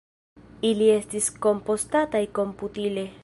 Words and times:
Ili 0.69 0.87
estis 0.93 1.29
kompostataj 1.45 2.25
komputile. 2.41 3.09